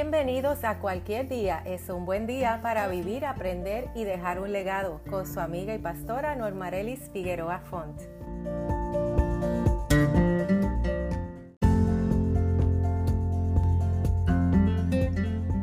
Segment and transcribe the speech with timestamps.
[0.00, 1.60] Bienvenidos a cualquier día.
[1.66, 5.80] Es un buen día para vivir, aprender y dejar un legado con su amiga y
[5.80, 8.17] pastora Normarelis Figueroa Font.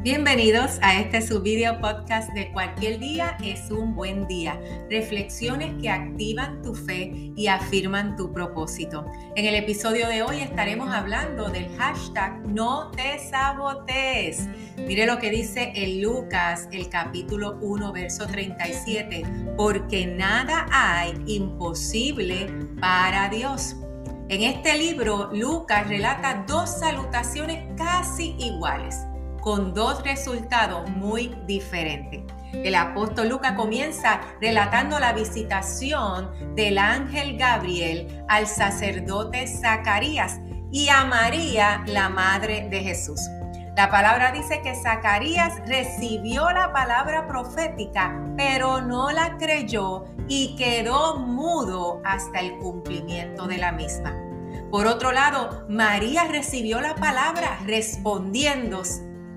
[0.05, 4.61] Bienvenidos a este subvideo podcast de Cualquier día es un buen día.
[4.87, 9.03] Reflexiones que activan tu fe y afirman tu propósito.
[9.35, 14.47] En el episodio de hoy estaremos hablando del hashtag no te sabotees.
[14.77, 19.23] Mire lo que dice en Lucas, el capítulo 1, verso 37.
[19.57, 22.47] Porque nada hay imposible
[22.79, 23.75] para Dios.
[24.29, 29.04] En este libro, Lucas relata dos salutaciones casi iguales
[29.45, 32.23] con dos resultados muy diferentes.
[32.51, 40.39] El apóstol Lucas comienza relatando la visitación del ángel Gabriel al sacerdote Zacarías
[40.71, 43.21] y a María, la madre de Jesús.
[43.77, 51.19] La palabra dice que Zacarías recibió la palabra profética, pero no la creyó y quedó
[51.19, 54.15] mudo hasta el cumplimiento de la misma.
[54.71, 58.81] Por otro lado, María recibió la palabra respondiendo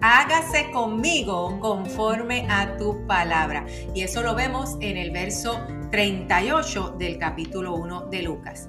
[0.01, 3.67] hágase conmigo conforme a tu palabra.
[3.95, 5.61] Y eso lo vemos en el verso
[5.91, 8.69] 38 del capítulo 1 de Lucas.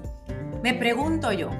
[0.62, 1.50] Me pregunto yo,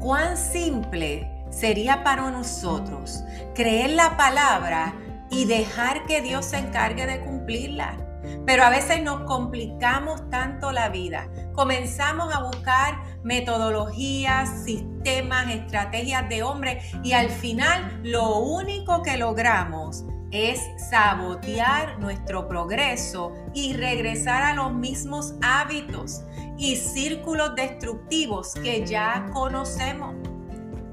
[0.00, 4.94] ¿cuán simple sería para nosotros creer la palabra
[5.30, 8.09] y dejar que Dios se encargue de cumplirla?
[8.46, 11.28] Pero a veces nos complicamos tanto la vida.
[11.52, 20.04] Comenzamos a buscar metodologías, sistemas, estrategias de hombre y al final lo único que logramos
[20.30, 20.60] es
[20.90, 26.22] sabotear nuestro progreso y regresar a los mismos hábitos
[26.56, 30.14] y círculos destructivos que ya conocemos.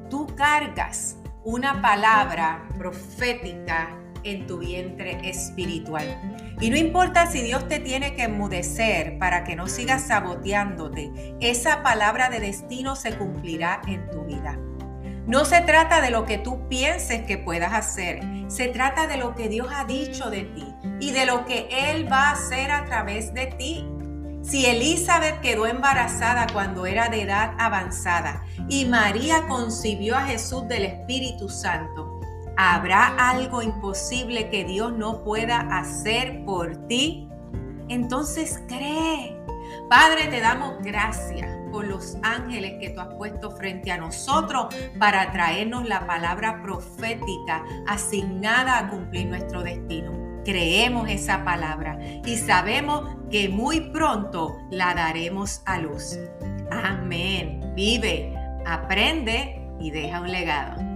[0.10, 3.96] Tú cargas una palabra profética
[4.32, 6.20] en tu vientre espiritual.
[6.60, 11.84] Y no importa si Dios te tiene que enmudecer para que no sigas saboteándote, esa
[11.84, 14.58] palabra de destino se cumplirá en tu vida.
[15.28, 19.36] No se trata de lo que tú pienses que puedas hacer, se trata de lo
[19.36, 20.66] que Dios ha dicho de ti
[21.02, 23.86] y de lo que Él va a hacer a través de ti.
[24.42, 30.86] Si Elizabeth quedó embarazada cuando era de edad avanzada y María concibió a Jesús del
[30.86, 32.17] Espíritu Santo,
[32.60, 37.30] ¿Habrá algo imposible que Dios no pueda hacer por ti?
[37.88, 39.38] Entonces cree.
[39.90, 45.32] Padre, te damos gracias por los ángeles que tú has puesto frente a nosotros para
[45.32, 50.12] traernos la palabra profética asignada a cumplir nuestro destino.
[50.44, 56.18] Creemos esa palabra y sabemos que muy pronto la daremos a luz.
[56.72, 57.74] Amén.
[57.76, 58.34] Vive,
[58.66, 60.87] aprende y deja un legado.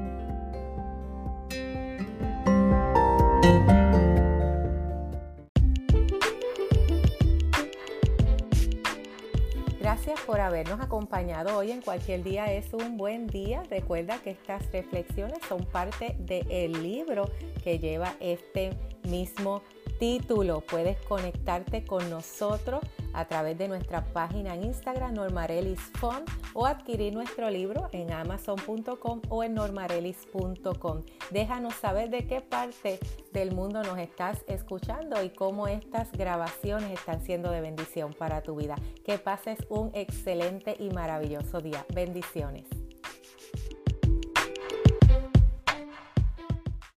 [10.04, 13.62] Gracias por habernos acompañado hoy en cualquier día es un buen día.
[13.70, 17.30] Recuerda que estas reflexiones son parte del libro
[17.64, 18.72] que lleva este
[19.04, 19.62] mismo
[20.02, 20.62] título.
[20.62, 22.82] Puedes conectarte con nosotros
[23.14, 29.22] a través de nuestra página en Instagram Normarelis Font o adquirir nuestro libro en amazon.com
[29.30, 31.04] o en normarelis.com.
[31.30, 32.98] Déjanos saber de qué parte
[33.32, 38.56] del mundo nos estás escuchando y cómo estas grabaciones están siendo de bendición para tu
[38.56, 38.76] vida.
[39.06, 41.86] Que pases un excelente y maravilloso día.
[41.94, 42.81] Bendiciones.